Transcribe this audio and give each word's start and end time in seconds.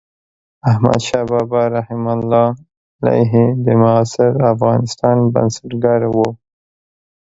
احمدشاه 0.69 1.25
بابا 1.31 1.61
رحمة 1.77 2.11
الله 2.17 2.47
علیه 3.03 3.33
د 3.65 3.67
معاصر 3.81 4.31
افغانستان 4.53 5.17
بنسټګر 5.33 6.01
و. 6.15 6.17